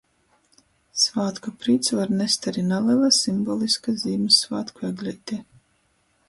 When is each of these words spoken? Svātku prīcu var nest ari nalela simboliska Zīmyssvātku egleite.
Svātku 1.01 1.53
prīcu 1.65 1.99
var 1.99 2.09
nest 2.21 2.47
ari 2.53 2.63
nalela 2.71 3.11
simboliska 3.19 3.95
Zīmyssvātku 4.05 4.89
egleite. 4.91 5.41